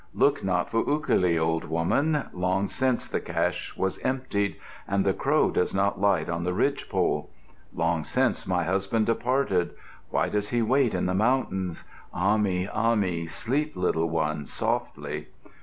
[0.15, 2.23] "Look not for ukali, old woman.
[2.33, 4.55] Long since the cache was emptied,
[4.87, 7.29] and the crow does not light on the ridge pole!
[7.71, 9.75] Long since my husband departed.
[10.09, 11.83] Why does he wait in the mountains?
[12.15, 15.27] Ahmi, Ahmi, sleep, little one, softly.